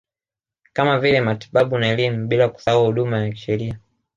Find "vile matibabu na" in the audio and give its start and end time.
0.99-1.87